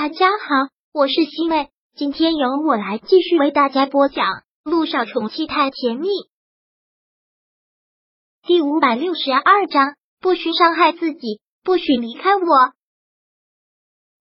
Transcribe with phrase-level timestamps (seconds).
[0.00, 4.26] 大家好，我是西妹，今天由我来继续为大家播讲
[4.62, 6.06] 《路上宠妻太甜蜜》
[8.46, 12.44] 第五百六十二章：不许伤害自己，不许离开我。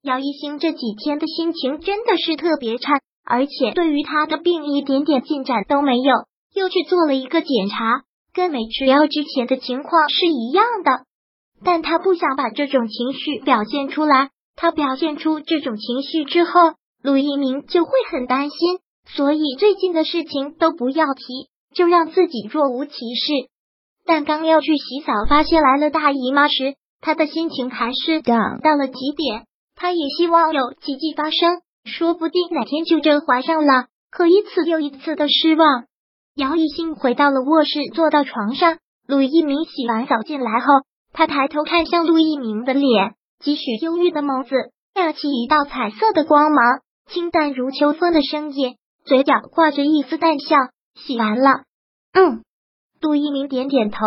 [0.01, 6.11] 姚一星这几天的心情真的是特别差，而且对于他的病一点点进展都没有，
[6.55, 8.01] 又去做了一个检查，
[8.33, 11.05] 跟没吃药之前的情况是一样的。
[11.63, 16.51] 但他不想把这种情绪表现出来，他表现出这种情绪之后，
[17.03, 21.23] 陆一鸣就会很担心，所以最近的事情都不要提，
[21.75, 23.49] 就让自己若无其事。
[24.03, 29.45] 但刚要去洗澡，发现来了大姨妈时，他的心情还是降到了极点。
[29.75, 33.85] 他也希望有奇迹发生，说不定哪天就真怀上了。
[34.09, 35.85] 可一次又一次的失望。
[36.35, 38.79] 姚一兴回到了卧室，坐到床上。
[39.07, 40.65] 陆一鸣洗完澡进来后。
[41.13, 44.55] 他抬头看向陆一鸣的脸，几许忧郁的眸子
[44.93, 50.55] 亮起一道彩色的光芒，清淡如秋风的声音，嘴角挂着一丝淡笑。
[50.95, 51.63] 洗完了，
[52.13, 52.43] 嗯。
[52.99, 53.99] 陆一鸣点点头，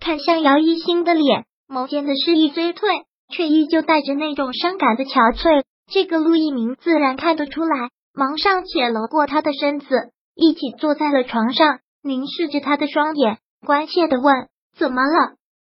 [0.00, 2.88] 看向姚一星的脸，眸间的诗意虽退，
[3.28, 5.64] 却依旧带着那种伤感的憔悴。
[5.92, 9.86] 这个陆一鸣自然看得出来，忙上前搂过他的身子，
[10.34, 15.36] 一起坐在了床上，凝视着他的双眼，关切的问：“怎么了，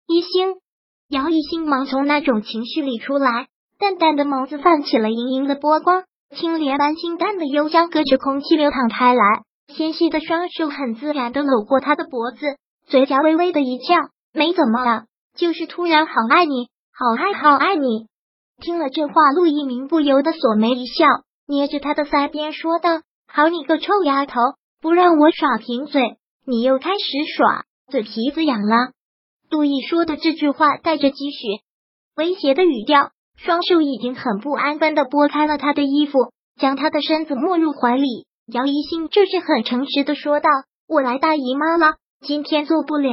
[0.06, 0.56] 一星？”
[1.08, 3.46] 姚一星忙从那种情绪里出来，
[3.78, 6.04] 淡淡的眸子泛起了盈盈的波光，
[6.36, 9.22] 青莲般清淡的幽香隔着空气流淌开来，
[9.74, 13.94] 纤细的双手很自然的搂过他的脖子，嘴角微微的一翘，
[14.34, 18.06] 没怎么了，就是突然好爱你，好爱好爱你。
[18.60, 21.06] 听了这话，陆一鸣不由得锁眉一笑，
[21.46, 23.00] 捏着他的腮边说道
[23.32, 24.34] ：“好你个臭丫头，
[24.82, 28.90] 不让我耍贫嘴，你又开始耍，嘴皮子痒了。”
[29.50, 31.62] 杜毅说的这句话带着几许
[32.16, 38.26] 威胁的语调，双手已经很不安分的拨开了他的衣服，将他的身子没入怀里。
[38.46, 40.48] 姚一兴这是很诚实的说道
[40.88, 43.12] ：“我来大姨妈了，今天做不了。”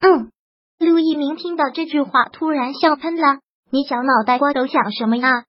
[0.00, 0.30] 嗯，
[0.78, 3.38] 陆一鸣听到这句话，突然笑喷了
[3.70, 5.44] ：“你小脑袋瓜都想什么呀？”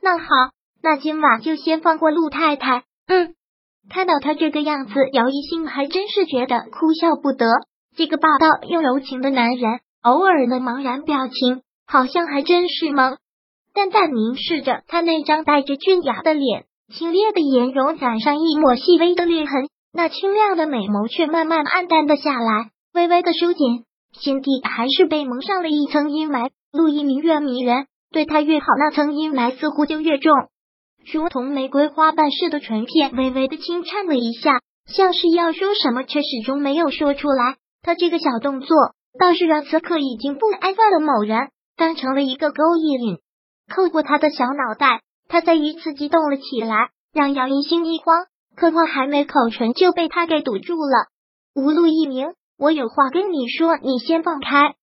[0.00, 0.26] 那好，
[0.82, 2.84] 那今晚就先放过陆太太。
[3.06, 3.34] 嗯，
[3.90, 7.46] 看到他这个样子，姚一兴还真是觉得哭笑不得。
[7.96, 13.18] 这个霸道又柔情的男人，偶尔的茫然表情，好像还真是萌。
[13.72, 26.50] 淡淡凝视着他那张带着俊雅的脸，清冽的眼容染上一抹细微的裂痕，那清亮的美眸却慢慢暗淡了下来，微微的收紧，心底还是被蒙上了一层阴霾。
[26.72, 30.32] 陆一鸣越迷人，对他越好，那层阴霾似乎就越重，
[31.12, 37.56] 如同玫瑰花瓣似的唇片微微的轻颤了一下，像是要说什么，却始终没有说出来。
[37.84, 38.76] 他这个小动作
[39.18, 43.18] 倒是让此刻已经不安分的某人当成了一个勾引，
[43.68, 48.24] 扣过他的小脑袋，他再一次激动了起来，让姚一心一慌，
[48.56, 51.08] 可话还没口唇就被他给堵住了。
[51.54, 54.74] 无路一鸣，我有话跟你说，你先放开。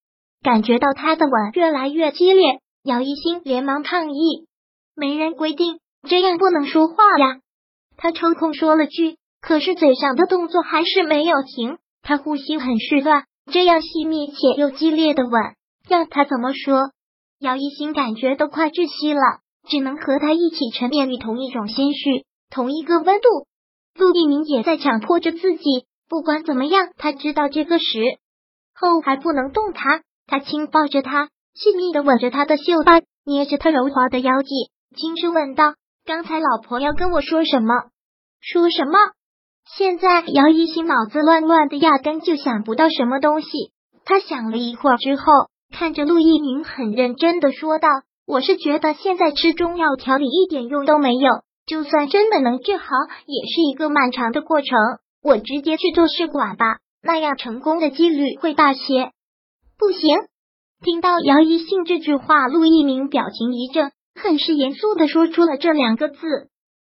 [0.44, 4.48] 感觉到他的吻越来越激烈，姚一心连忙抗议
[4.96, 7.40] ：“没人规定这样不能说话呀。”
[7.98, 11.78] 他抽空说了句，可是嘴上的动作还是没有停。
[12.02, 15.34] 他呼吸很是乱，这样细密且又激烈的吻，
[15.88, 16.92] 让他怎么说？
[17.40, 19.22] 姚一心感觉都快窒息了，
[19.68, 23.48] 只能和他一起沉湎于同一种心绪，同一个温度。
[23.96, 28.20] 陆一鸣也在强迫着自己，不管怎么样，他知道这个时
[28.74, 30.02] 候还不能动他。
[30.28, 34.50] 他轻抱着他，细腻的吻着他的秀发，捏着他柔滑的腰际，
[34.96, 35.74] 轻声问道
[36.06, 37.74] ：“刚才老婆要跟我说什么？
[38.40, 38.94] 说什么？”
[39.78, 43.48] 现在姚一新脑子乱乱的，压根就想不到什么东西。
[44.04, 45.24] 他想了一会儿之后，
[45.74, 47.88] 看着陆一鸣，很认真的说道
[48.28, 51.30] ：“我是觉得现在吃中药调理一点用都没有，
[51.66, 52.84] 就算真的能治好，
[53.26, 54.78] 也是一个漫长的过程。
[55.24, 59.12] 我直接去做试管吧，那样成功的几率会大些。”
[59.80, 60.18] 不行！
[60.84, 66.18] 听到姚一信这句话，陆一鸣表情一正，很是严肃的说出了这两个字。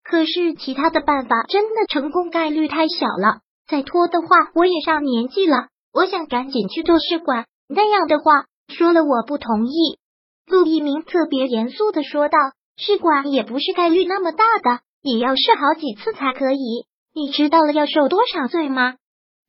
[0.07, 5.68] 可是其他的办法真的成功概率太小了，再拖的话我也上年纪了。
[5.92, 9.98] 我想赶紧去做试管，那样的话说了我不同意。
[10.46, 12.38] 陆一鸣特别严肃的说道
[12.78, 16.86] ：“试管也不是概率那么大的，也要试好几次才可以。
[17.16, 18.96] 你知道了要受多少罪吗？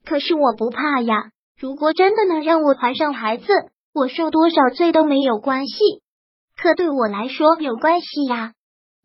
[0.07, 3.45] 可是我不怕呀，如果真的能让我怀上孩子，
[3.93, 5.75] 我受多少罪都没有关系。
[6.57, 8.53] 可对我来说有关系呀。”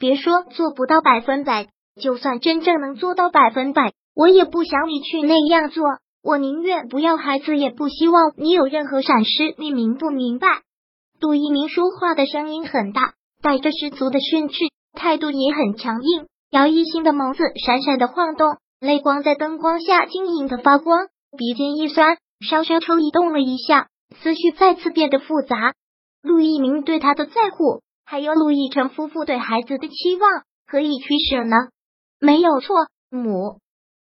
[0.01, 1.67] 别说做不到百分百，
[2.01, 5.83] 就算真正能做到百分百，我也不想你去那样做。
[6.23, 9.53] 我宁愿不要孩子，也不希望你有任何闪失。
[9.59, 10.47] 你明不明白？
[11.19, 13.13] 杜一鸣说话的声音很大，
[13.43, 14.55] 带着十足的训斥，
[14.93, 16.25] 态度也很强硬。
[16.49, 23.87] 姚一新的眸子闪闪的晃动，泪光在灯光下晶莹的发光，鼻尖一酸，稍稍抽移动了一下，
[24.19, 25.75] 思绪再次变得复杂。
[26.23, 27.81] 陆一鸣对他的在乎，
[28.11, 31.55] 还有陆亦辰夫妇对孩子的期望，何以取舍呢？
[32.19, 32.75] 没有错，
[33.09, 33.61] 母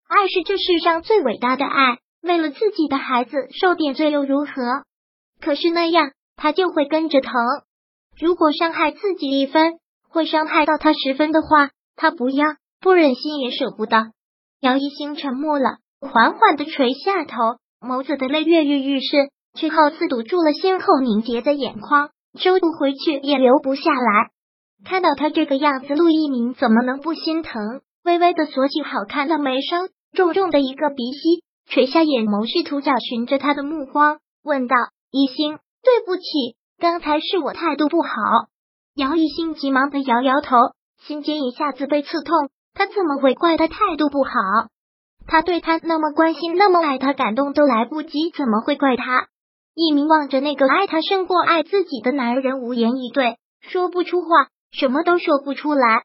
[0.08, 1.98] 爱是这世上最伟大的爱。
[2.20, 4.50] 为了自己的孩子受点罪又如何？
[5.40, 7.32] 可是那样他就会跟着疼。
[8.18, 9.74] 如果伤害自己一分，
[10.08, 14.10] 会伤害到他十分的话，他不要，不忍心也舍不得。
[14.58, 17.36] 姚一星沉默了，缓缓的垂下头，
[17.80, 24.30] 眸子的泪跃跃欲试，却好似堵住了心口凝结的眼眶，收不回去也留不下来。
[24.84, 27.82] 看到他这个样子，陆一鸣怎么能不心疼？
[28.04, 31.44] 微微的锁起好看的眉梢，重重的一个鼻息。
[31.68, 34.74] 垂下眼眸，试图找寻着他的目光，问道
[35.12, 38.10] ：“一星，对不起，刚才是我态度不好。”
[38.96, 40.56] 姚一星急忙的摇摇头，
[40.98, 42.50] 心间一下子被刺痛。
[42.74, 44.32] 他怎么会怪他态度不好？
[45.26, 49.28] 他对他那么关心，那么爱他，感动都来不及，怎么会怪他？
[49.74, 56.02] 一鸣望着那个爱他胜过爱自己的男人，无言以对，说不出话，什么都说不出来。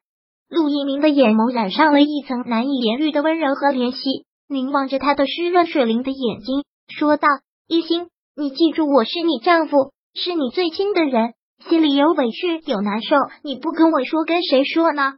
[0.49, 4.25] 陆一鸣的眼眸染上了一层难以言喻的温柔和怜惜。
[4.49, 7.27] 凝望着他的湿润水灵的眼睛，说道
[7.67, 11.33] ：“一心，你记住，我是你丈夫，是你最亲的人，
[11.67, 15.15] 心里有委屈有难受，你不跟我说，跟谁说呢？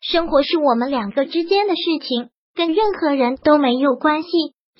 [0.00, 4.28] 生活是我们两个之间的事情，跟任何人都没有关系，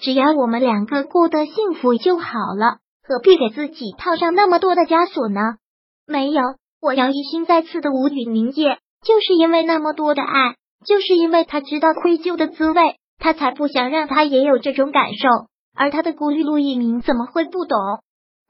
[0.01, 2.25] 只要我们两个过得幸福就好
[2.57, 5.41] 了，何必给自己套上那么多的枷锁呢？
[6.07, 6.43] 没有，
[6.83, 15.29] 我要一心再次的无语凝噎，就是因为那么多的爱，就是因为他知道愧疚的滋味。”他才不想让他也有这种感受，
[15.75, 17.77] 而他的顾虑陆一鸣怎么会不懂？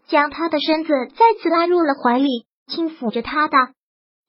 [0.09, 3.57] 将他的身子再次拉入了怀里，轻抚着他的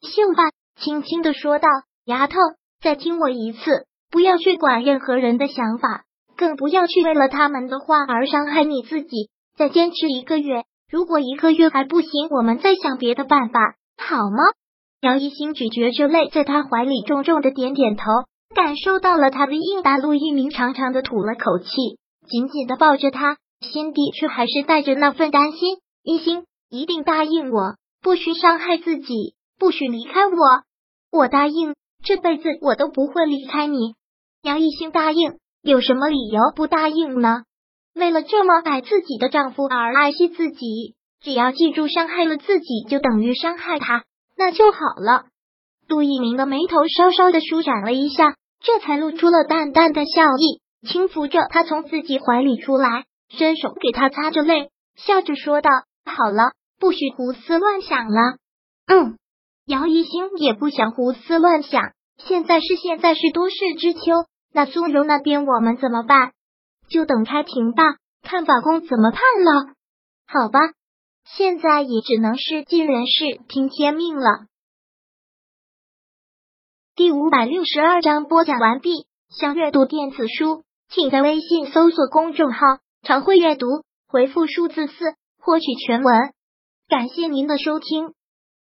[0.02, 0.50] 秀发，
[0.82, 1.68] 轻轻的说道
[2.08, 2.38] ：“丫头，
[2.82, 6.04] 再听我一次，不要去管任何人的想法，
[6.38, 9.30] 更不要去为了他们的话而伤害你自己。
[9.60, 14.38] 再坚持一个月，如果一个月还不行，我们再想别的办法，好吗？”
[15.04, 18.06] 姚一星咀嚼着泪，在他怀里重重的点点头。
[18.56, 21.68] 感受到了他的应答，陆一鸣长长的吐了口气，
[22.30, 25.60] 紧紧的抱着他，心底却还是带着那份担心。
[26.04, 30.38] 一心一定答应我，不许伤害自己，不许离开我。
[31.12, 33.96] 我答应，这辈子我都不会离开你。
[34.42, 37.44] 杨一心答应，有什么理由不答应呢？
[38.00, 44.04] 为了这么爱自己的丈夫而爱惜自己，只要记住伤害了自己，就等于伤害他，
[44.38, 45.26] 那就好了。
[45.88, 55.70] 杜一鸣的眉头稍稍的舒展了一下，这才露出了淡淡的笑意，轻抚着他从自己怀里出来，伸手给他擦着泪，笑着说道
[56.06, 58.38] ：“好了，不许胡思乱想了。”
[58.88, 59.18] 嗯，
[59.66, 61.92] 姚一星也不想胡思乱想。
[62.18, 64.00] 现在是现在是多事之秋，
[64.54, 66.32] 那苏柔那边我们怎么办？
[66.90, 67.84] 就等开庭吧，
[68.22, 69.74] 看法官怎么判了。
[70.28, 70.60] 好吧，
[71.24, 74.48] 现在也只能是尽人事，听天命了。
[76.96, 79.08] 第五百六十二章播讲完毕。
[79.30, 82.60] 想阅读电子书，请在微信搜索公众号
[83.06, 83.68] “常会阅读”，
[84.10, 86.34] 回复数字四获取全文。
[86.88, 88.16] 感谢您的收听。